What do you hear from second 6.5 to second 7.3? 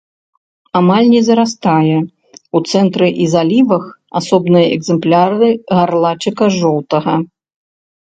жоўтага.